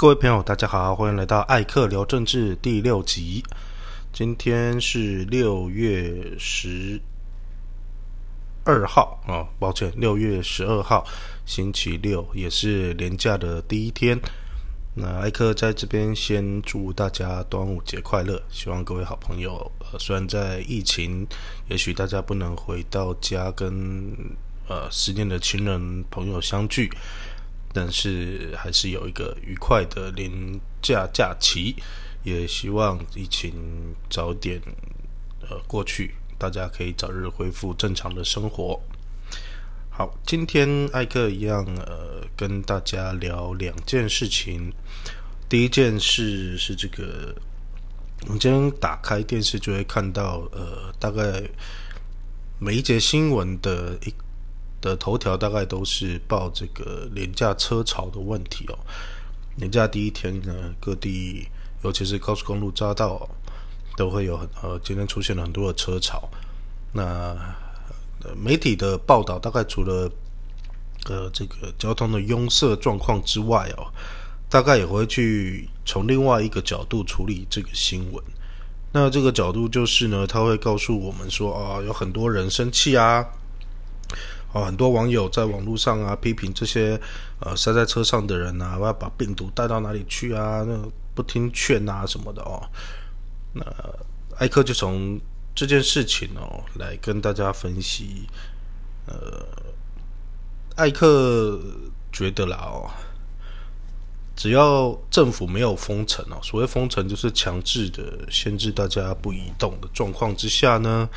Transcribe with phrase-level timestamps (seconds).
[0.00, 3.44] 各位朋友，大家好，欢迎来到艾克聊政治第六集。
[4.14, 6.98] 今天是六月十
[8.64, 11.06] 二号啊，抱歉，六月十二号，
[11.44, 14.18] 星期六，也是连假的第一天。
[14.94, 21.26] 那艾克在这边先祝大家端午节快乐，希望各位好朋友，呃，虽然在疫情，
[21.68, 24.16] 也许大家不能回到家跟
[24.66, 26.90] 呃思念的亲人朋友相聚。
[27.72, 31.76] 但是还是有一个愉快的年假假期，
[32.24, 33.52] 也希望疫情
[34.08, 34.60] 早点
[35.48, 38.80] 呃过去，大家可以早日恢复正常的生活。
[39.88, 44.72] 好，今天艾克一样呃跟大家聊两件事情。
[45.48, 47.34] 第一件事是这个，
[48.26, 51.42] 我们今天打开电视就会看到呃大概
[52.58, 54.12] 每一节新闻的一。
[54.80, 58.78] 的头条大概都是报这个廉价车潮的问题哦。
[59.56, 61.46] 廉价第一天呢，各地
[61.82, 63.28] 尤其是高速公路匝道
[63.96, 66.28] 都会有很呃，今天出现了很多的车潮。
[66.92, 67.36] 那
[68.36, 70.10] 媒体的报道大概除了
[71.06, 73.86] 呃这个交通的拥塞状况之外哦，
[74.48, 78.24] 大概也会去从另外一个角度处理这个新闻。
[78.92, 83.26] 那这个角度就是呢，他会告诉我们说啊，有很多人生气啊。
[84.52, 87.00] 哦，很多网友在网络上啊批评这些
[87.38, 90.64] 呃塞在车上的人啊，要把病毒带到哪里去啊？
[90.66, 90.76] 那
[91.14, 92.60] 不听劝啊什么的哦。
[93.52, 93.62] 那
[94.38, 95.20] 艾克就从
[95.54, 98.26] 这件事情哦来跟大家分析。
[99.06, 99.46] 呃，
[100.76, 101.60] 艾克
[102.12, 102.90] 觉得啦哦，
[104.34, 111.08] 只要政府没有封城哦，所谓封城就是强制的限制大家不移动的状况之下呢。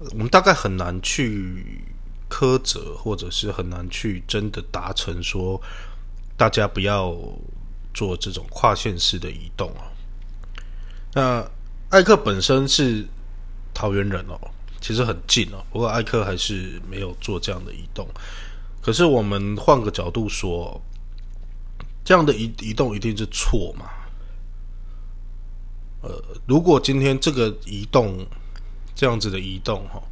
[0.00, 1.84] 我们大概很难去
[2.30, 5.60] 苛责，或者是很难去真的达成说，
[6.38, 7.14] 大家不要
[7.92, 9.84] 做这种跨线式的移动哦。
[11.12, 11.46] 那
[11.90, 13.06] 艾克本身是
[13.74, 14.40] 桃园人哦，
[14.80, 18.08] 其实很近哦，不过艾克还是没有做这样的移动。
[18.80, 20.80] 可是我们换个角度说，
[22.02, 23.86] 这样的移移动一定是错嘛？
[26.02, 28.26] 呃，如果今天这个移动，
[28.94, 30.02] 这样子的移动，哈，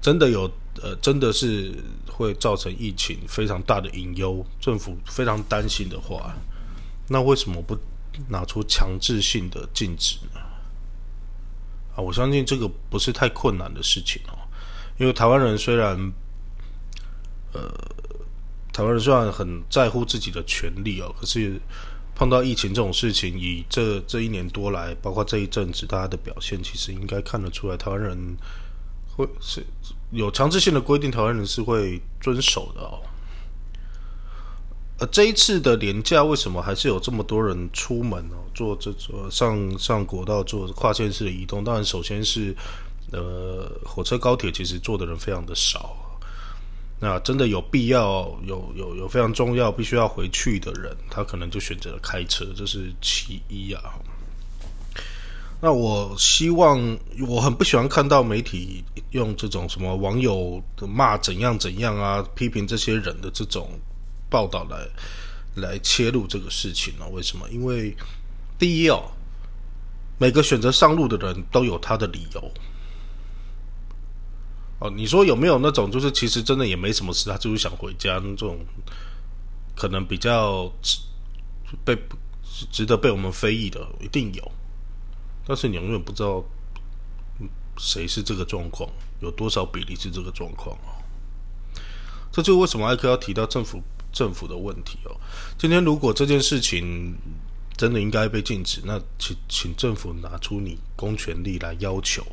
[0.00, 0.50] 真的有，
[0.82, 1.72] 呃，真的是
[2.06, 6.34] 会造成疫情非常大的隐忧，政府非常担心的话，
[7.08, 7.78] 那为什么不
[8.28, 10.40] 拿出强制性的禁止呢？
[11.94, 14.38] 啊，我相信这个不是太困难的事情哦，
[14.98, 16.12] 因为台湾人虽然，
[17.52, 17.60] 呃，
[18.72, 21.60] 台湾人虽然很在乎自己的权利哦，可是。
[22.14, 28.36] 碰到疫情这种事情，以这这一年多来，包括这一阵子大家的表现，其实应该看得出来，台湾人
[29.16, 29.64] 会是
[30.10, 33.00] 有强制性的规定，台湾人是会遵守的哦。
[34.98, 41.64] 呃，这一次的廉价为什么还是有这么多人出门哦，做这做上上国道做跨县市的移动？
[41.64, 42.54] 当然，首先是
[43.10, 45.96] 呃火车高铁，其实坐的人非常的少。
[47.04, 53.82] 那真的有必要有有有非常重要必须要回去的人，他可能就选择了开车，这是其一啊。
[55.60, 56.80] 那我希望
[57.26, 63.68] 我很不喜欢看到媒体用这种什么网友的骂怎样怎样啊，批评这些人的这种
[64.30, 64.86] 报道来
[65.56, 67.08] 来切入这个事情呢？
[67.08, 67.50] 为什么？
[67.50, 67.92] 因为
[68.60, 69.10] 第一哦，
[70.18, 72.52] 每个选择上路的人都有他的理由。
[74.82, 78.58] 哦，你说有没有那种，就是其实真的也没什么事，他就是想回家那种，
[79.76, 80.68] 可能比较
[81.84, 81.96] 被
[82.72, 84.52] 值得被我们非议的，一定有。
[85.46, 86.44] 但是你永远不知道
[87.78, 90.98] 谁是这个状况，有多少比例是这个状况哦。
[92.32, 95.14] 这就为什么艾克要提到政府政府的问题哦。
[95.56, 97.14] 今天如果这件事情
[97.76, 102.26] 真的应该被禁止，那请请政府拿出你公权力来要求。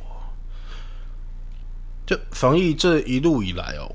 [2.10, 3.86] 就防疫这一路以来哦，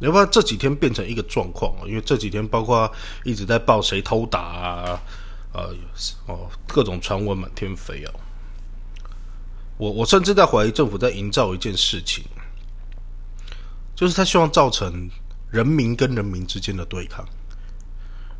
[0.00, 2.92] 你要不然这几天变成一个状况哦，因为这几天包括
[3.24, 5.00] 一直在报谁偷打啊，
[5.54, 5.74] 呃，
[6.26, 8.12] 哦，各种传闻满天飞哦。
[9.78, 12.22] 我我甚至在怀疑政府在营造一件事情，
[13.94, 15.08] 就是他希望造成
[15.50, 17.26] 人民跟人民之间的对抗，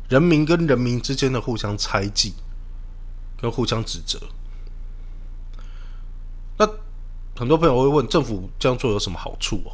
[0.07, 2.35] 人民跟人民之间的互相猜忌
[3.41, 4.19] 跟互相指责。
[6.59, 6.69] 那。
[7.37, 9.71] 很多朋友会问，政府这样做有什么好处哦？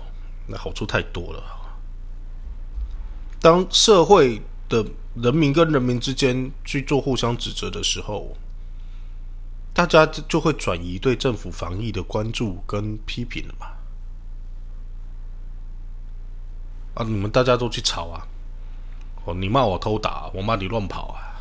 [0.47, 1.41] 那好处太多了。
[3.39, 8.35] 当社会的人民跟人民之间去做互相指责的时候，
[9.73, 13.67] 大家就会转移对政府防疫的关注跟批评了嘛？
[16.95, 18.27] 啊，你们大家都去吵啊，
[19.23, 21.31] 哦，你骂我偷打，我骂你乱跑啊！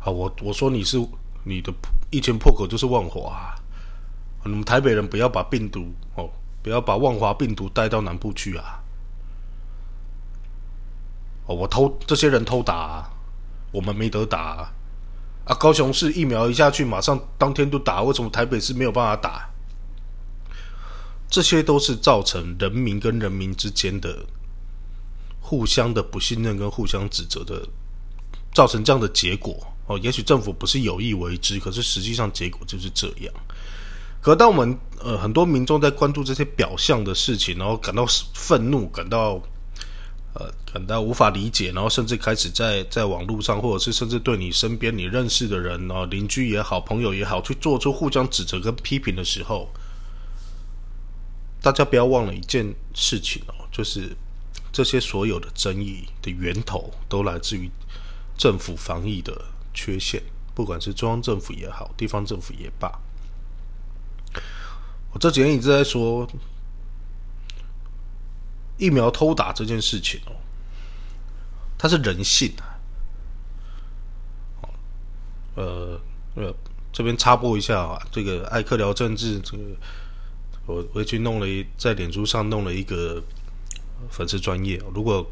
[0.00, 0.98] 好，我我说你是
[1.44, 1.72] 你的
[2.10, 3.54] 一拳破口就是万华，
[4.44, 6.30] 你们台北人不要把病毒哦，
[6.62, 8.80] 不要把万华病毒带到南部去啊！
[11.46, 13.10] 哦，我偷这些人偷打，
[13.72, 14.70] 我们没得打
[15.44, 15.54] 啊！
[15.54, 19.48] 高雄市疫苗一下去，马上当天就打，为什么台北市没有办法打？
[21.28, 24.24] 这些都是造成人民跟人民之间的。
[25.46, 27.68] 互相的不信任跟互相指责的，
[28.54, 29.54] 造成这样的结果
[29.86, 29.98] 哦。
[29.98, 33.34] 也许政府不是有意为之，可是实际上结果就是这样。
[34.24, 39.34] 可当我们呃很多民众在关注这些表象的事情，然后感到愤怒，感到
[40.32, 49.68] 呃感到无法理解，然后甚至开始在在网络上，或者是甚至对你身边你认识的人啊，邻居也好，朋友也好，去做出互相指责跟批评的时候，
[51.60, 54.16] 大家不要忘了一件事情哦，就是。
[54.76, 57.70] 这些所有的争议的源头都来自于
[58.36, 59.32] 政府防疫的
[59.72, 60.20] 缺陷，
[60.52, 62.90] 不管是中央政府也好，地方政府也罢。
[65.14, 66.28] 我这几天一直在说
[68.76, 70.36] 疫苗偷打这件事情哦，
[71.78, 72.76] 它是人性啊。
[75.54, 75.98] 呃
[76.34, 76.54] 呃，
[76.92, 79.64] 这边插播一下啊，这个艾克聊政治，这个
[80.66, 83.22] 我回去弄了一在脸书上弄了一个。
[84.10, 85.26] 粉丝专业，如果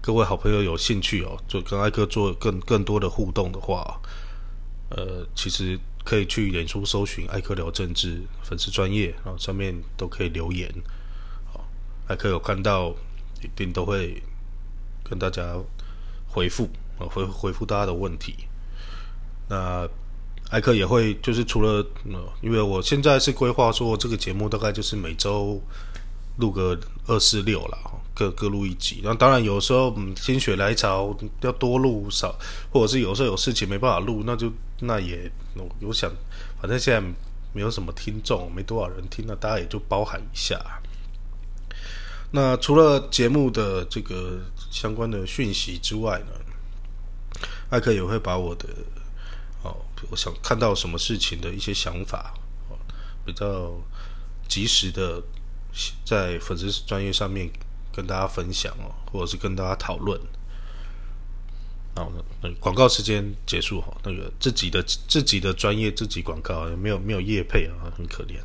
[0.00, 4.00] 各位好朋友有兴趣哦，就跟艾克做更更多的互动的话，
[4.90, 10.72] 呃，其实可以去脸书搜寻艾克聊政治粉丝专业，然后上面都可以留言。
[11.52, 11.64] 好，
[12.08, 12.90] 艾克有看到，
[13.42, 14.22] 一定都会
[15.02, 15.56] 跟大家
[16.26, 16.68] 回复
[16.98, 18.34] 啊，回回复大家的问题。
[19.48, 19.88] 那
[20.50, 21.86] 艾克也会就是除了，
[22.40, 25.60] 因为我现在是规划说这个节目大概就是每周。
[26.38, 27.78] 录个二四六了，
[28.16, 29.02] 各各录一集。
[29.04, 32.34] 那当然有时候嗯心血来潮要多录少，
[32.72, 35.30] 或者是有时候有事情没办法录，那就那也
[35.82, 36.10] 我想
[36.58, 37.06] 反正现在
[37.52, 40.58] 没有什么听众，没多少人听，那大家也就包涵一下。
[42.30, 44.40] 那除了节目的这个
[44.70, 48.66] 相关的讯息之外呢，艾克也会把我的
[49.62, 49.76] 哦，
[50.10, 52.32] 我想看到什么事情的一些想法，
[53.26, 53.72] 比较
[54.48, 55.22] 及时的。
[56.06, 57.50] 在粉丝专业上面
[57.96, 60.20] 跟大家分享哦，或者是跟大家讨论。
[61.94, 62.12] 好，
[62.42, 63.96] 那广告时间结束哈。
[64.04, 68.36] 那个自己的自己的专业自己广告没有没有业配啊，很可怜。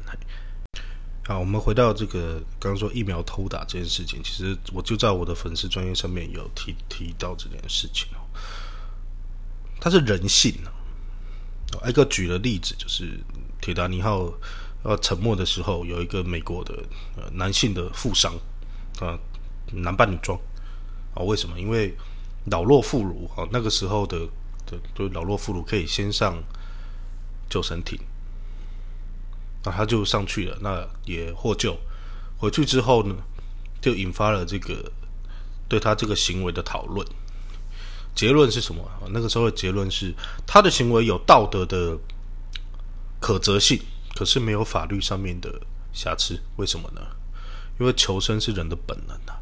[1.25, 8.23] 好，我们回到这个刚刚说疫苗偷打这件事情，其实我就在我的粉丝专业上面有提提到这件事情哦。
[9.81, 10.71] 它是人性啊。
[11.83, 13.19] 挨个举的例子就是
[13.59, 14.31] 铁达尼号。
[14.83, 16.73] 呃，沉没的时候，有一个美国的
[17.33, 18.33] 男性的富商
[18.99, 19.13] 啊，
[19.73, 20.39] 男扮女装
[21.13, 21.59] 啊，为什么？
[21.59, 21.95] 因为
[22.45, 24.19] 老弱妇孺啊，那个时候的
[24.65, 26.41] 的就老弱妇孺可以先上
[27.49, 27.99] 救生艇，
[29.63, 31.77] 那他就上去了，那也获救。
[32.37, 33.15] 回去之后呢，
[33.81, 34.91] 就引发了这个
[35.67, 37.07] 对他这个行为的讨论。
[38.13, 38.83] 结论是什么？
[39.09, 40.13] 那个时候的结论是，
[40.45, 41.97] 他的行为有道德的
[43.19, 43.81] 可责性。
[44.13, 45.49] 可是没有法律上面的
[45.93, 47.01] 瑕疵，为什么呢？
[47.79, 49.40] 因为求生是人的本能啊。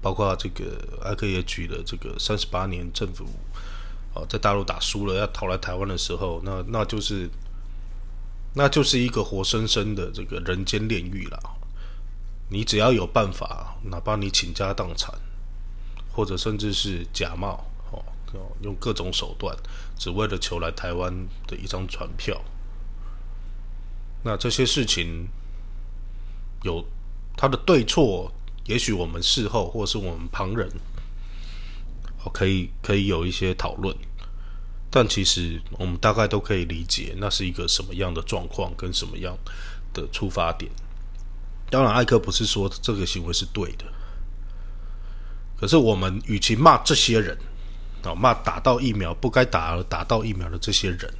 [0.00, 0.64] 包括这个
[1.02, 3.24] 阿克也举了这个三十八年政府
[4.14, 7.28] 哦，在大陆打输了要逃来台湾的时候，那那就是
[8.54, 11.38] 那就是一个活生生的这个人间炼狱了。
[12.48, 15.12] 你只要有办法，哪怕你倾家荡产，
[16.12, 18.00] 或者甚至是假冒哦，
[18.62, 19.56] 用各种手段，
[19.98, 21.12] 只为了求来台湾
[21.48, 22.40] 的一张船票。
[24.22, 25.28] 那这些事情
[26.62, 26.84] 有
[27.36, 28.32] 它的对错，
[28.66, 30.70] 也许我们事后或是我们旁人，
[32.32, 33.96] 可以可以有一些讨论，
[34.90, 39.36] 但其实我们大概都可以理解，那是一个什么样的状况跟什么样
[39.92, 40.70] 的出发点。
[41.70, 43.84] 当然，艾克不是说这个行为是对的，
[45.56, 47.36] 可是我们与其骂这些人，
[48.02, 51.12] 啊，骂打到疫苗不该打而打到疫苗的这些人，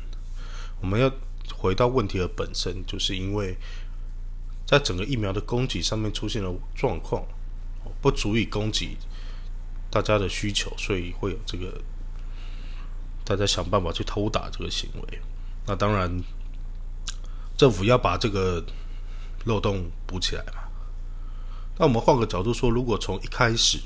[0.80, 1.10] 我们要。
[1.54, 3.56] 回到问题的本身，就是因为
[4.66, 7.24] 在整个疫苗的供给上面出现了状况，
[8.06, 8.96] 不足以供给
[9.90, 11.82] 大家的需求，所以会有这个
[13.25, 15.20] 大家想办法去偷打这个行为。
[15.66, 16.22] 那当然，
[17.56, 18.64] 政府要把这个
[19.46, 20.62] 漏洞补起来嘛。
[21.76, 23.80] 那我们换个角度说，如果从一开始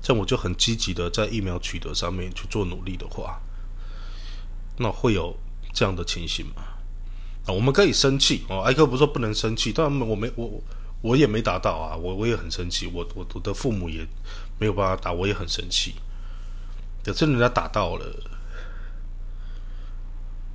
[0.00, 3.42] 政府就很积极的在疫苗取得上面去做努力的话，
[4.78, 5.36] 那会有。
[5.74, 6.62] 这样的情形嘛，
[7.44, 8.62] 啊，我们可以生气哦。
[8.62, 10.58] 艾克不是说不能生气，但我没我
[11.02, 14.06] 我也没达到啊，我我也很生气，我我我的父母也
[14.58, 15.94] 没有办法打，我也很生气。
[17.04, 18.04] 可是人家打到了，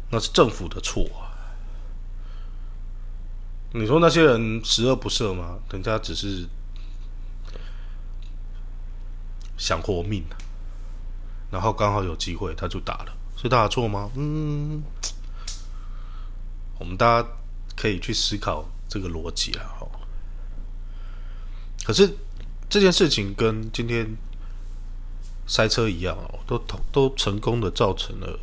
[0.09, 1.09] 那是政府的错。
[3.73, 5.57] 你说那些人十恶不赦吗？
[5.71, 6.45] 人家只是
[9.57, 10.25] 想活命，
[11.49, 14.11] 然后刚好有机会他就打了，是他的错吗？
[14.15, 14.83] 嗯，
[16.77, 17.29] 我们大家
[17.77, 19.77] 可以去思考这个逻辑啊。
[21.83, 22.09] 可是
[22.69, 24.07] 这件事情跟今天
[25.47, 26.57] 塞车一样哦，都
[26.91, 28.39] 都成功的造成了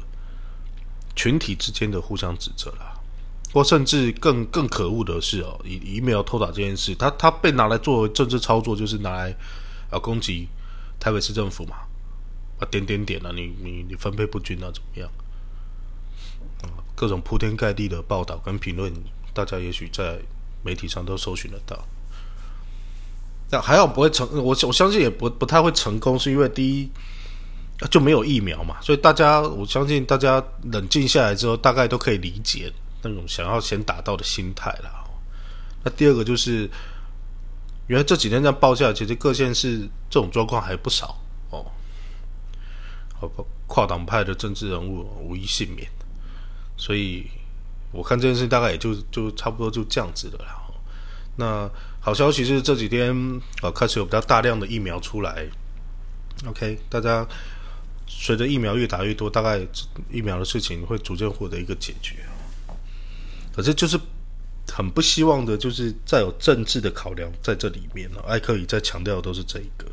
[1.14, 2.94] 群体之间的互相指责啦，
[3.52, 9.34] 或甚至更更可恶的是哦，以 email 偷打这件事，他他被拿来作为政治操作，就是拿来
[9.90, 10.48] 啊攻击
[11.00, 11.76] 台北市政府嘛，
[12.58, 15.10] 啊点点点啊，你你你分配不均啊怎么样？
[16.94, 18.92] 各种铺天盖地的报道跟评论，
[19.32, 20.18] 大家也许在
[20.64, 21.86] 媒体上都搜寻得到。
[23.50, 26.90] 那还好不会成，我我相信也不不太会成功，是因为第一
[27.90, 32.70] 就没有疫苗嘛，所以大家我相信大家冷静下来之后，大概都可以理解
[33.02, 34.90] 那种想要先打到的心态了。
[35.82, 36.68] 那第二个就是，
[37.86, 41.18] 原来这几天这样报下来，其实各县市这种状况还不少
[41.50, 41.64] 哦，
[43.14, 43.30] 好
[43.66, 45.88] 跨党派的政治人物无一幸免，
[46.76, 47.30] 所以
[47.92, 50.44] 我看这件事大概也就就差不多就这样子的了。
[51.36, 51.70] 那
[52.08, 53.14] 好消息是这几天
[53.60, 55.46] 啊开始有比较大量的疫苗出来
[56.46, 57.26] ，OK，大家
[58.06, 59.60] 随着疫苗越打越多，大概
[60.10, 62.24] 疫苗的事情会逐渐获得一个解决。
[63.54, 64.00] 可是就是
[64.72, 68.22] 很不希望的，就是再有政治的考量在这里面了。
[68.26, 69.84] 艾克里在强调的都是这一个。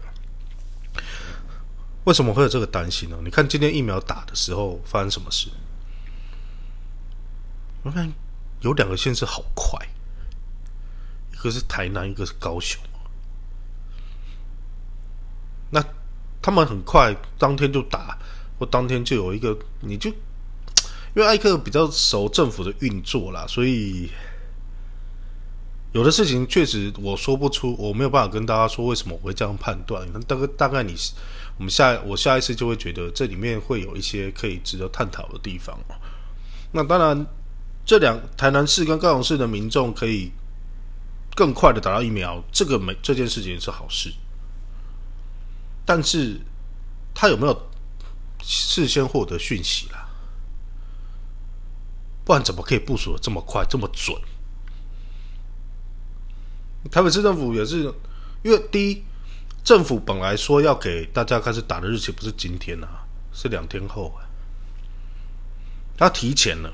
[2.05, 3.17] 为什么会有这个担心呢？
[3.25, 5.49] 你看今天疫苗打的时候发生什么事？
[7.83, 8.09] 我看
[8.61, 9.77] 有两个县市好快。
[11.45, 12.81] 一个是台南，一个是高雄。
[15.69, 15.83] 那
[16.41, 18.17] 他们很快当天就打，
[18.57, 24.09] 或当天就有一个，你就因为艾克比较熟政府的运作啦，所以
[25.91, 30.03] 有的事情确实我说不出，我没有办法跟大家说为什么我会这样判断。
[30.23, 30.95] 大概大概你
[31.59, 35.77] 我们下我下一次就会觉得这里面会有一些可以值得探讨的地方。
[36.71, 37.23] 那当然，
[37.85, 40.31] 这两 台南市跟高雄市的民众可以。
[41.35, 44.09] 更快的打到疫苗，这个没这件事情是好事，
[45.85, 46.39] 但是
[47.13, 47.69] 他有没有
[48.41, 50.07] 事先获得讯息啦？
[52.23, 54.17] 不然怎么可以部署的这么快这么准？
[56.89, 57.93] 台北市政府也是，
[58.41, 59.03] 因为第一，
[59.61, 64.23] 政府本来说要给大家开始打的日期不是今天啊，是两天后啊，
[65.97, 66.73] 他提前了，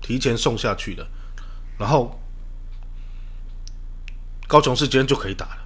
[0.00, 1.06] 提前送下去的，
[1.78, 2.19] 然后。
[4.50, 5.58] 高雄市今天就可以打了，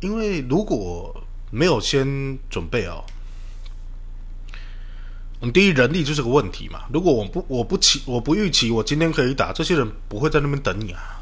[0.00, 1.14] 因为如果
[1.50, 3.04] 没有先准备哦，
[5.40, 6.84] 我们第一人力就是个问题嘛。
[6.90, 11.20] 如果我不我不期我不预期我今天可以打，这些人不会在那边等你啊。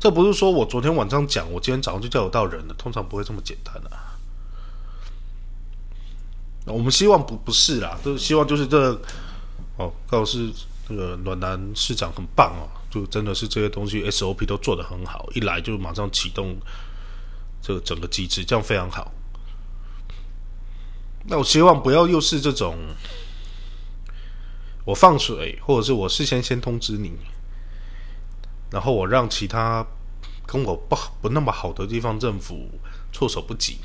[0.00, 3.90] 这不是说我昨天晚上讲，我今天早上就叫得到人了，通常不会这么简单的。
[6.64, 9.00] 我们希望不不是啦，都希望就是这
[9.76, 10.52] 哦，高雄市
[10.88, 12.68] 那个暖男市长很棒哦。
[12.90, 16.56] 就真的是这些东西 SOP 都做得很好，一来就马上启动
[17.60, 19.12] 这个整个机制，这样非常好。
[21.26, 22.78] 那我希望不要又是这种，
[24.86, 27.12] 我放水，或者是我事先先通知你，
[28.70, 29.86] 然后我让其他
[30.46, 32.70] 跟我不不那么好的地方政府
[33.12, 33.76] 措手不及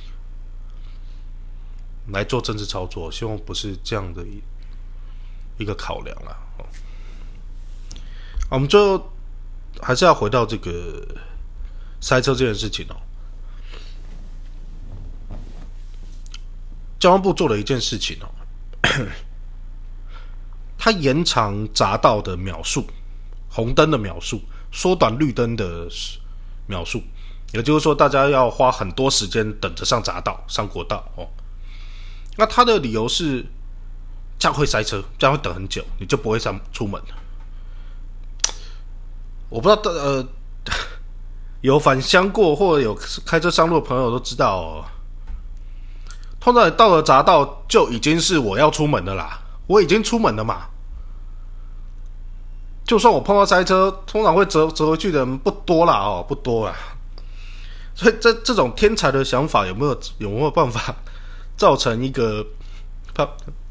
[2.08, 4.42] 来做政治操作，希望不是这样的一
[5.58, 6.40] 一个考量啊。
[8.54, 9.12] 我们最后
[9.82, 11.04] 还是要回到这个
[12.00, 12.96] 塞车这件事情哦。
[17.00, 18.30] 交通部做了一件事情哦，
[20.78, 22.86] 他延长匝道的秒数，
[23.50, 24.40] 红灯的秒数，
[24.72, 25.90] 缩短绿灯的
[26.68, 27.02] 秒数，
[27.54, 31.28] 也就是说，大家要花很多时间等着上匝道、上国道哦。
[32.38, 33.44] 那他的理由是，
[34.38, 37.23] 这样会塞车，这样会等很久，你就不会上出门了。
[39.54, 40.28] 我不知道，呃，
[41.62, 44.86] 有返乡过或者有开车上路的朋友都知道哦。
[46.40, 49.40] 通常到了匝道，就已经是我要出门的啦。
[49.68, 50.64] 我已经出门了嘛。
[52.84, 56.74] 就算我碰到塞车，通常会折折回去的人不多啦哦，不多啦。
[57.94, 60.96] 所以这这种天才的想法有没有有没有办法
[61.56, 62.44] 造成一个
[63.14, 63.24] 怕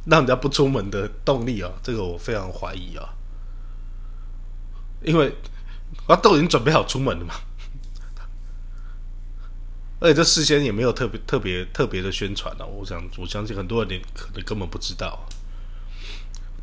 [0.04, 1.68] 让人家不出门的动力啊？
[1.82, 3.08] 这个我非常怀疑啊，
[5.02, 5.36] 因为。
[6.06, 7.34] 啊，都已经准备好出门了嘛。
[10.00, 15.26] 而且这事先也没有特别特别特别的宣传啊，我想我相信很多人可能根本不知道。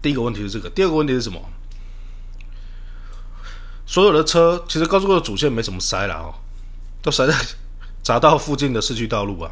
[0.01, 1.41] 第一个问题是这个，第二个问题是什么？
[3.85, 6.35] 所有的车其实高速公路主线没怎么塞了哦，
[7.01, 7.33] 都塞在
[8.03, 9.51] 匝道附近的市区道路啊。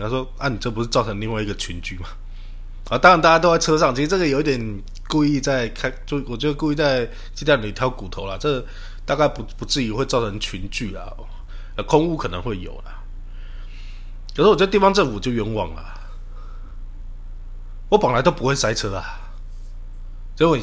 [0.00, 2.06] 他说：“啊，你这不是造成另外一个群聚吗？”
[2.88, 8.38] 啊，当然大家都在车上，其实这个有一点故意在开，就我就故意在鸡蛋里挑骨头了。
[8.38, 8.64] 这
[9.08, 11.10] 大概不不至于会造成群聚啊，
[11.86, 13.02] 空屋可能会有啦。
[14.36, 15.82] 可是我觉得地方政府就冤枉了，
[17.88, 19.02] 我本来都不会塞车啊，
[20.36, 20.62] 结果你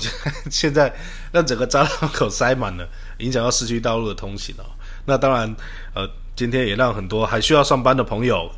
[0.51, 0.95] 现在
[1.31, 2.87] 让整个匝道口塞满了，
[3.17, 4.65] 影响到市区道路的通行哦。
[5.05, 5.55] 那当然，
[5.95, 8.51] 呃，今天也让很多还需要上班的朋友。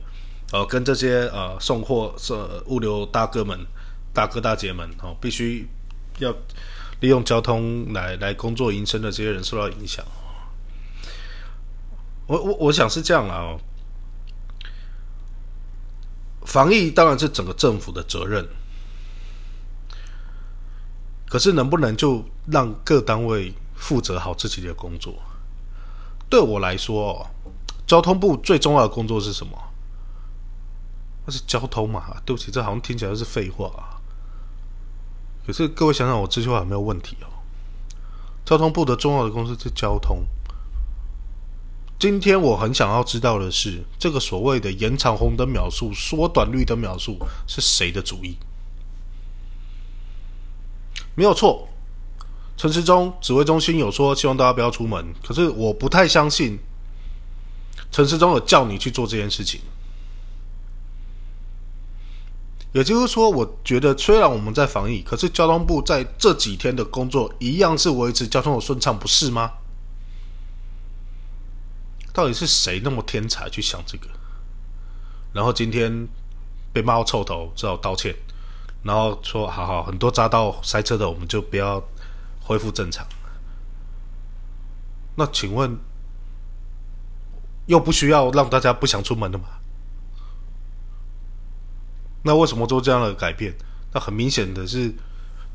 [0.53, 2.33] 呃，跟这些呃送货、是
[2.67, 3.59] 物流大哥们、
[4.13, 5.67] 大哥大姐们哦，必须
[6.19, 6.33] 要
[6.99, 10.05] 利用交通来来工作营生的这些人受到影响。
[12.25, 13.55] 我我我想是这样啊，
[16.45, 18.45] 防疫当然是整个政府的责任，
[21.29, 25.13] 可是能不能就让各单位负责好自己的工作？
[26.29, 27.25] 对我来说，
[27.85, 29.57] 交通部最重要的工作是什么？
[31.25, 32.21] 那是交通嘛？
[32.25, 33.71] 对不起，这好像听起来是废话。
[35.47, 37.31] 可是各位想想，我这句话有没有问题哦？
[38.43, 40.25] 交通部的重要的公司是交通。
[41.97, 48.35] 今天我很想要知道的是，这个所谓的延长红灯秒数、缩短绿灯秒数是谁的主意？
[51.15, 51.69] 没有错，
[52.57, 56.59] 陈时中指挥中心有说希望大家不要出门，可是我不太相信
[57.89, 59.61] 陈时中有叫你去做这件事情。
[62.73, 69.53] 也就是说，我觉得虽然我们在防疫，可是交通部在这几天的工作一样是维持交通的顺畅，不是吗？
[72.13, 74.07] 到底是谁那么天才去想这个？
[75.33, 76.07] 然后今天
[76.73, 78.15] 被骂到臭头，只好道歉，
[78.83, 81.83] 然后说：“好好，很多匝道塞车的，我们就不要
[82.41, 83.05] 恢复正常。”
[85.15, 85.77] 那请问，
[87.67, 89.45] 又不需要让大家不想出门的吗？
[92.27, 93.57] 那为什么做这样的改变？
[93.93, 94.93] 那很明显的是，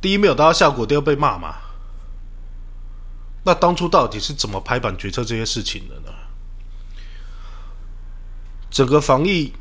[0.00, 1.54] 第一没有达到效果，第二被骂嘛。
[3.44, 6.10] 那当初到底是怎么拍板决策这些事情的呢？
[8.70, 9.52] 整个防疫，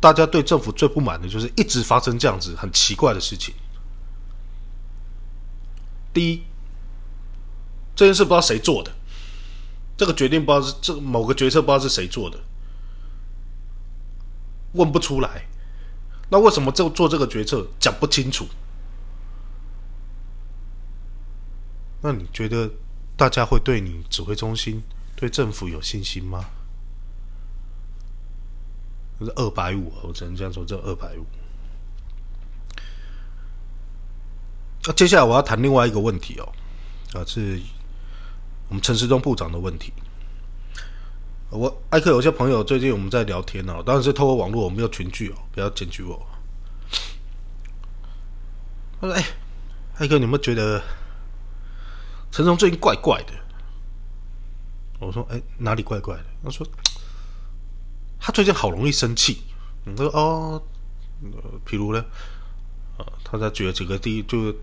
[0.00, 3.54] 大家对政府最不满的就是一直发生这样子很奇怪的事情。
[6.12, 6.42] 第一，
[7.94, 8.90] 这件事不知道谁做的，
[9.96, 12.36] 这个决定不知道是这某个决策不知道是谁做的。
[14.72, 15.46] 问不出来，
[16.28, 18.46] 那为什么做做这个决策讲不清楚？
[22.02, 22.70] 那你觉得
[23.16, 24.82] 大家会对你指挥中心、
[25.16, 26.44] 对政府有信心吗？
[29.18, 31.26] 是二百五，我只能这样说，这二百五。
[34.86, 36.52] 那接下来我要谈另外一个问题哦，
[37.12, 37.60] 啊，是
[38.68, 39.92] 我们陈时中部长的问题。
[41.50, 46.24] 我艾克有些朋友最近我们在聊天哦，当然是透过网络，我没有群聚哦，不要检举我。
[49.00, 49.24] 他说：“哎，
[49.96, 50.80] 艾克，你有没有觉得
[52.30, 53.32] 陈松最近怪怪的？”
[55.00, 56.64] 我说：“哎，哪里怪怪的？”他说
[58.20, 59.42] ：“他最近好容易生气。”
[59.96, 60.62] 他说：“哦，
[61.66, 62.04] 譬如呢？
[62.96, 64.54] 啊，他在举了几个例，就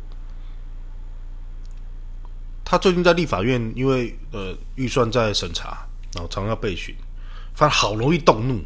[2.64, 6.96] 他最近在立法院，因为呃预算在审查。”然后常常要备询，
[7.54, 8.64] 反正好容易动怒。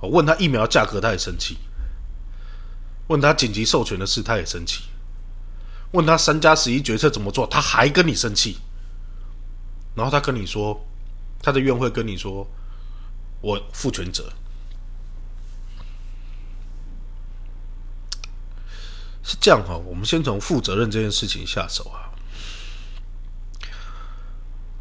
[0.00, 1.56] 我问他疫苗价格，他也生气；
[3.08, 4.82] 问他紧急授权的事，他也生气；
[5.92, 8.58] 问他三加十一决策怎么做，他还跟你生气。
[9.94, 10.86] 然后他跟你说，
[11.40, 12.46] 他的院会跟你说，
[13.40, 14.30] 我负全责，
[19.22, 19.74] 是这样哈。
[19.76, 22.12] 我们先从负责任这件事情下手啊。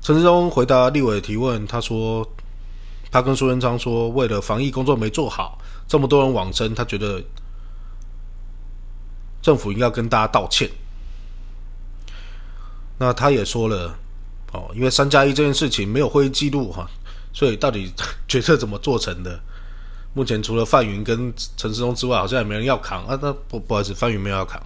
[0.05, 2.23] 陈志忠回答立委提问，他说
[3.09, 7.19] ：“他跟苏贞昌说，为了防疫工作没做好，这么多人往生，他觉得
[9.41, 10.69] 政府应该跟大家道歉。”
[12.99, 13.97] 那他也说了，
[14.53, 16.87] 哦，因为三加一这件事情没有会议记录哈，
[17.33, 17.91] 所以到底
[18.27, 19.39] 决策怎么做成的？
[20.13, 23.17] 目前除了范云跟陈世忠之外，好像也没人要扛啊。
[23.19, 24.61] 那不不好意思，范云没有要扛，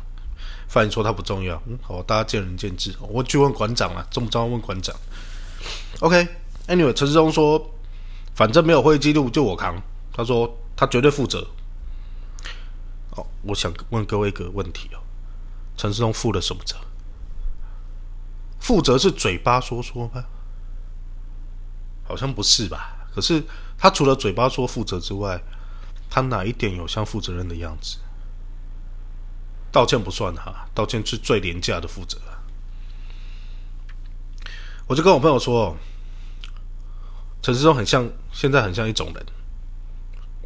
[0.67, 1.55] 范云说他不重要。
[1.65, 2.93] 嗯，好，大家见仁见智。
[2.99, 4.45] 我去问馆长了，重不重要？
[4.45, 4.93] 问馆长。
[5.99, 7.73] OK，Anyway，陈世忠说，
[8.33, 9.81] 反正没有会议记录，就我扛。
[10.13, 11.45] 他说他绝对负责。
[13.11, 14.99] 哦，我想问各位一个问题哦，
[15.77, 16.75] 陈世忠负了什么责？
[18.59, 20.25] 负责是嘴巴说说吗？
[22.03, 23.07] 好像不是吧？
[23.13, 23.43] 可是
[23.77, 25.41] 他除了嘴巴说负责之外，
[26.09, 27.97] 他哪一点有像负责任的样子？
[29.71, 32.17] 道歉不算哈，道歉是最廉价的负责。
[34.89, 35.77] 我就跟我朋友说，
[37.43, 39.25] 陈世忠很像，现在很像一种人。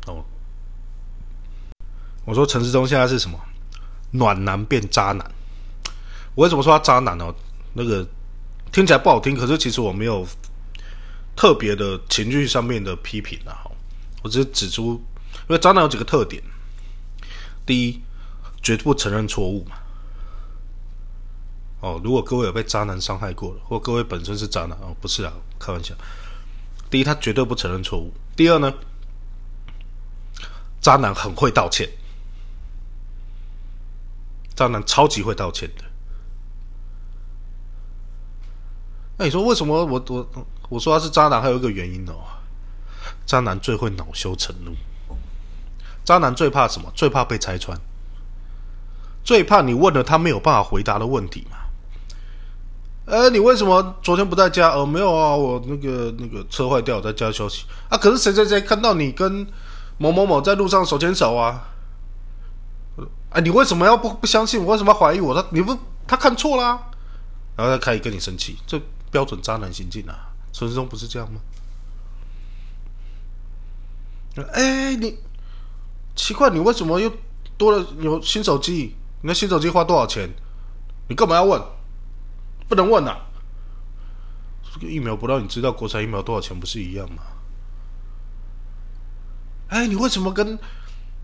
[0.05, 0.21] 哦，
[2.25, 3.39] 我说陈世忠现在是什么？
[4.11, 5.31] 暖男变渣男。
[6.35, 7.33] 我为什么说他渣男呢？
[7.71, 8.05] 那个
[8.69, 10.27] 听起来不好听，可是其实我没有
[11.37, 13.63] 特别的情绪上面的批评啊。
[14.23, 15.01] 我只是指出，
[15.47, 16.43] 因为渣男有几个特点：
[17.65, 18.01] 第一，
[18.61, 19.77] 绝不承认错误嘛。
[21.83, 25.93] 哦，如果各位有被渣男伤害过了，或各位本身是渣男哦，不是啊，开玩笑。
[26.89, 28.73] 第一，他绝对不承认错误；第二呢，
[30.79, 31.89] 渣男很会道歉，
[34.55, 35.83] 渣男超级会道歉的。
[39.17, 41.41] 那你说为什么我我我说他是渣男？
[41.41, 42.15] 还有一个原因哦，
[43.25, 44.73] 渣男最会恼羞成怒，
[46.05, 46.89] 渣男最怕什么？
[46.95, 47.77] 最怕被拆穿，
[49.21, 51.57] 最怕你问了他没有办法回答的问题嘛。
[53.05, 54.69] 呃，你为什么昨天不在家？
[54.69, 57.97] 哦，没有啊，我那个那个车坏掉，在家休息啊。
[57.97, 59.45] 可是谁谁谁看到你跟
[59.97, 61.69] 某某某在路上手牵手啊？
[63.31, 64.71] 哎，你为什么要不不相信我？
[64.71, 65.33] 为什么要怀疑我？
[65.33, 66.79] 他你不他看错啦？
[67.55, 68.79] 然后他开始跟你生气，这
[69.11, 70.31] 标准渣男行径啊！
[70.53, 71.39] 陈世忠不是这样吗？
[74.53, 75.17] 哎，你
[76.15, 77.11] 奇怪，你为什么又
[77.57, 78.95] 多了有新手机？
[79.21, 80.29] 你那新手机花多少钱？
[81.09, 81.61] 你干嘛要问？
[82.67, 83.17] 不能问呐！
[84.73, 87.23] 这个疫苗不让你知道国产疫苗多少钱，不是一样吗？
[89.67, 90.57] 哎，你为什么跟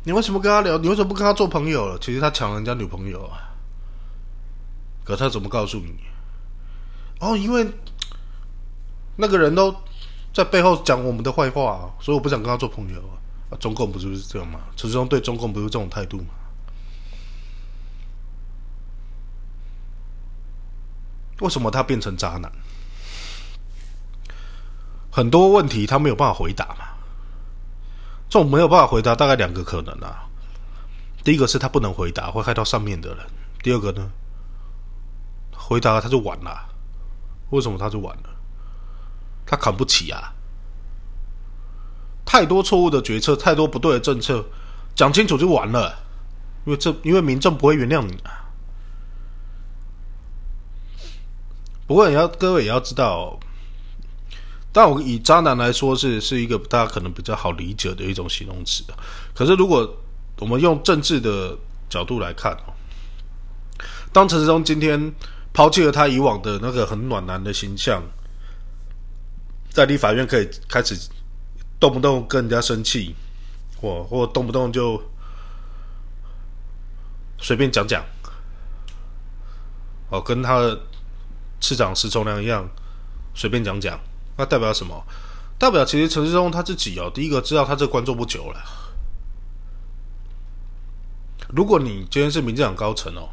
[0.04, 0.78] 你为什么跟他聊？
[0.78, 1.98] 你为什么不跟他做朋友了？
[2.00, 3.54] 其实他抢人家女朋友啊！
[5.04, 5.96] 可他怎么告诉你？
[7.20, 7.68] 哦，因为
[9.18, 9.76] 那个人都
[10.34, 13.02] 在背后讲我们的坏话，所以我不想跟他做朋友
[13.50, 13.58] 啊！
[13.60, 14.60] 中共不就是这样吗？
[14.76, 16.28] 陈世忠对中共不是这种态度吗？
[21.40, 22.52] 为什么他变成渣男？
[25.12, 26.86] 很多问题他没有办法回答嘛。
[28.30, 30.24] 这种没有办法回答，大概两个可能啊。
[31.24, 33.26] 第一个是他不能回答，会害到上面的人；
[33.64, 34.12] 第二个呢，
[35.52, 36.70] 回答他就完了。
[37.50, 38.30] 为什么他就完了？
[39.46, 40.32] 他扛不起啊！
[42.24, 44.46] 太多错误的决策，太多不对的政策，
[44.94, 45.98] 讲清楚就完了。
[46.66, 48.46] 因为这，因为民众不会原谅你啊。
[51.90, 53.40] 不过，也要各位也要知道，
[54.72, 58.84] 但我以渣男来说，是是一个大家可能比较好理解的一种形容词。
[59.34, 59.98] 可是，如果
[60.38, 61.58] 我们用政治的
[61.90, 62.74] 角度来看哦，
[64.14, 65.12] 当陈世忠今天
[65.52, 68.04] 抛弃了他以往的那个很暖男的形象，
[69.72, 70.96] 在立法院可以开始
[71.80, 73.16] 动不动跟人家生气，
[73.82, 75.02] 或或动不动就
[77.40, 78.06] 随便讲讲，
[80.12, 80.80] 哦，跟他的。
[81.60, 82.68] 市长石重良一样，
[83.34, 84.00] 随便讲讲，
[84.38, 85.04] 那代表什么？
[85.58, 88.62] 代表其实陈世忠他自己哦，第一个知道他这官做不久了。
[91.50, 93.28] 如果你今天是民进党高层哦，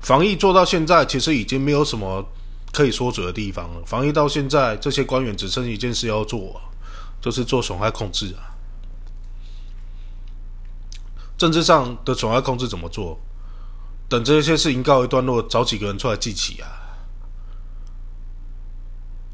[0.00, 2.26] 防疫做到现在，其实已经没有什么
[2.72, 3.82] 可以说嘴的地方了。
[3.84, 6.60] 防疫到现在，这些官员只剩一件事要做，
[7.20, 8.56] 就是做损害控制啊。
[11.36, 13.20] 政治上的损害控制怎么做？
[14.12, 16.68] 等这些事情告一段落，找几个人出来记起啊！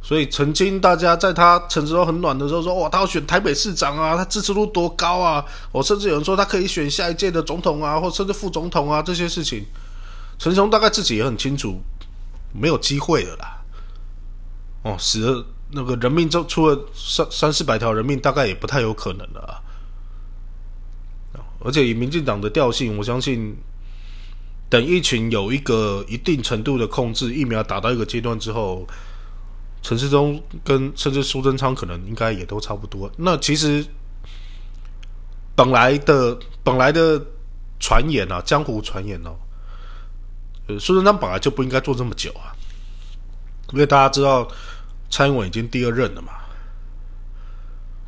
[0.00, 9.66] 所以曾经大家在他陈时中很暖的时候说：“哇，他要选台北市长啊，他支持度多高啊！”我甚至有人说他可以选下一届的总统啊，或甚至副总统啊，这些事情，
[10.38, 11.80] 陈时中大概自己也很清楚，
[12.52, 13.58] 没有机会了啦。
[14.84, 19.58] 哦，死了那个人命，就出了三三四百条人命，大概也不太有可能了啊！
[21.64, 23.56] 而且以民进党的调性，我相信。
[24.70, 28.86] 等疫情有一个一定程度的控制，疫苗打到一个阶段之后，
[29.80, 33.10] 陈世忠跟甚至苏贞昌可能应该也都差不多。
[33.16, 33.82] 那其实
[35.56, 37.18] 本来的本来的
[37.80, 39.34] 传言啊，江湖传言哦，
[40.66, 42.52] 呃，苏贞昌本来就不应该做这么久啊，
[43.72, 44.46] 因为大家知道
[45.08, 46.32] 蔡英文已经第二任了嘛，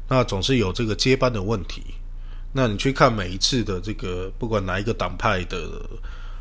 [0.08, 1.82] 那总是有这个接班的问题。
[2.52, 5.58] 那你去看每一次的这个，不管哪一个党派的。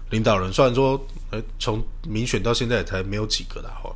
[0.10, 3.96] 领导人虽然说，呃，从民选到现在才没有几个了哈，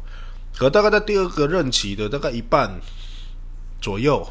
[0.55, 2.79] 可大概在第二个任期的大概一半
[3.81, 4.27] 左右，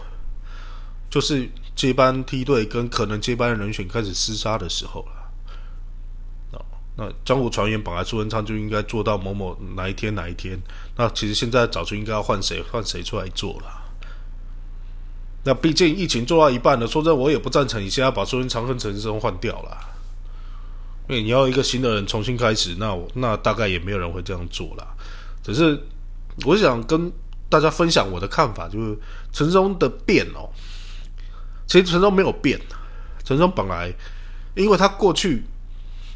[1.11, 6.59] 就是接班梯队跟可能接班的人选开始厮杀的时候了。
[6.59, 6.65] 哦，
[6.97, 10.57] 那江湖传言本来苏文昌就应该做到某某哪一天哪一天，
[10.97, 13.83] 那其实现在早就应该要换谁换谁出来做了。
[15.45, 19.77] 那毕竟疫情做到一半了，说真，我也不赞成你现在把苏文昌跟陈世忠换掉了，
[21.09, 24.87] 因为你要一个新的人重新开始，那我那大概也没有人会这样做了。
[25.43, 25.79] 只是
[26.45, 27.13] 我想跟
[27.49, 28.99] 大家分享我的看法，就是
[29.33, 30.51] 陈松的变哦，
[31.67, 32.61] 其实陈松没有变，
[33.25, 33.93] 陈松本来
[34.55, 35.45] 因为他过去。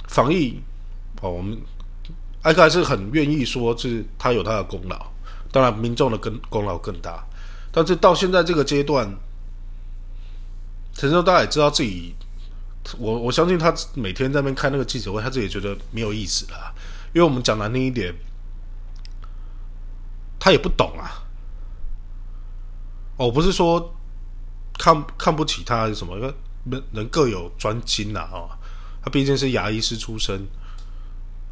[0.08, 0.56] 防疫
[1.20, 1.60] 哦，我们
[2.42, 5.04] 艾克还是很愿意说，是他有他的功劳。
[5.50, 7.26] 当然，民众的更功劳更大。
[7.72, 9.12] 但是到现在这个阶段，
[10.94, 12.14] 陈松大家也知道自己，
[12.98, 16.74] 我我相信他每天在那边开那个记者会，他自己也觉得没有意思了。
[17.12, 18.14] 因为我们讲难听一点，
[20.38, 21.22] 他也不懂啊。
[23.16, 23.94] 哦，不是说
[24.78, 28.50] 看看不起他还是什么，人人各有专精呐，哦。
[29.02, 30.46] 他毕竟是牙医师出身，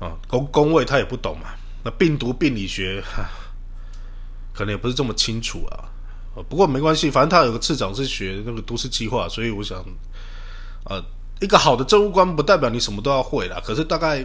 [0.00, 1.54] 啊，工工位他也不懂嘛。
[1.84, 3.02] 那病毒病理学，
[4.52, 5.88] 可能也不是这么清楚啊。
[6.48, 9.84] 不过没关系，反正他有个次长是学那个都市计划，所以我想，
[10.84, 11.00] 呃，
[11.44, 13.62] 一个好的政务官不代表你什么都要会啦。
[13.64, 14.24] 可是大概，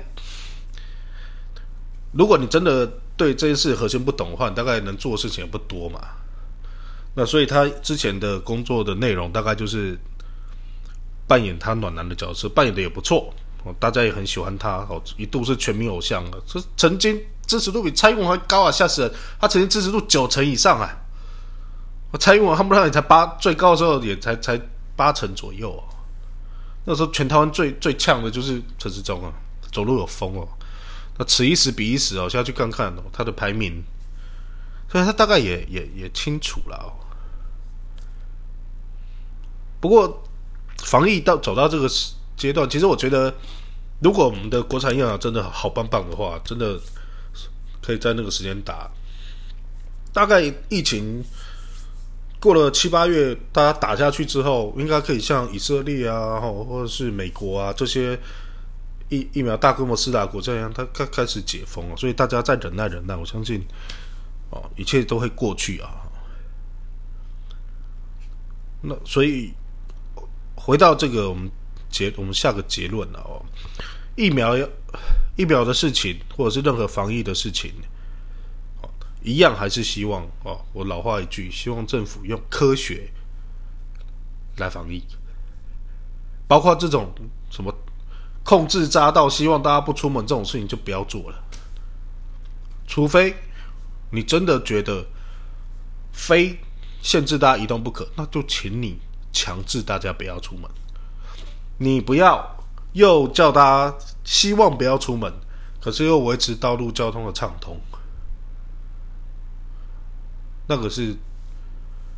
[2.14, 6.00] 如果你真的对这件事核心不懂的话，大概能做的事情也不多嘛。
[7.16, 9.98] 那所以他之前的工作的内容大概就是。
[11.30, 13.32] 扮演他暖男的角色，扮演的也不错，
[13.78, 16.44] 大家也很喜欢他，哦，一度是全民偶像了。
[16.48, 19.12] 这曾经支持度比蔡英文还高啊，吓死人！
[19.40, 20.90] 他曾经支持度九成以上啊，
[22.20, 24.60] 蔡英文他不让也才八，最高的时候也才才
[24.96, 25.84] 八成左右哦。
[26.90, 29.32] 那时候全台湾最最呛的就是陈时中啊，
[29.72, 30.48] 走路有风哦。
[31.20, 33.84] 那此一时彼一时哦，现在去看看哦，他的排名，
[34.92, 36.90] 所以他大概也也也清楚了哦。
[39.80, 40.26] 不过。
[40.86, 41.90] 防疫到走到这个
[42.38, 43.36] 阶段，其实我觉得，
[44.02, 46.80] 如果我们的国产疫苗真的好棒棒的话，真的
[47.82, 48.90] 可以在那个时间打。
[50.14, 51.22] 大概疫情
[52.40, 58.18] 过了七八月，大家打下去之后，应该可以像以色列啊，或者是美国啊这些
[59.10, 61.98] 疫疫苗大规模施打国家一样，它开开始解封了。
[61.98, 63.62] 所以大家再忍耐忍耐，我相信
[64.50, 65.90] 哦，一切都会过去啊。
[68.82, 69.54] 那所以。
[70.62, 71.50] 回到这个，我们
[71.90, 73.42] 结我们下个结论了哦。
[74.18, 74.68] 疫苗要
[75.38, 77.72] 疫苗的事情，或者是任何防疫的事情，
[79.22, 80.60] 一样还是希望哦。
[80.74, 83.10] 我老话一句，希望政府用科学
[84.58, 85.04] 来防疫，
[86.48, 87.14] 包括这种
[87.50, 87.74] 什么
[88.44, 91.44] 控制匝道，希望大家不出门这种事情就不要做了。
[92.88, 93.36] 除非
[94.12, 95.06] 你真的觉得
[96.12, 96.58] 非
[97.02, 99.00] 限制大家移动不可，那就请你。
[99.32, 100.64] 强制大家不要出门，
[101.78, 105.32] 你不要又叫大家希望不要出门，
[105.80, 107.80] 可是又维持道路交通的畅通，
[110.70, 111.16] 那个是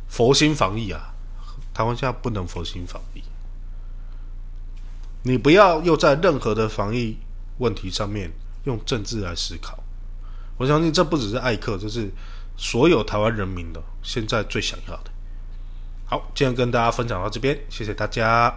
[0.08, 1.14] 佛心防疫啊！
[1.72, 3.22] 台湾现在不能佛心防疫，
[5.22, 7.16] 你不要又在任何的防疫
[7.58, 8.30] 问题上面
[8.64, 9.82] 用政治来思考。
[10.58, 12.10] 我相信这不只是艾克，这是
[12.58, 15.10] 所有台湾人民的现在最想要的。
[16.04, 18.54] 好，今天跟大家分享到这边，谢谢大家。